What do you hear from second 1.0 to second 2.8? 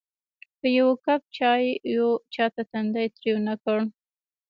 کپ چایو چاته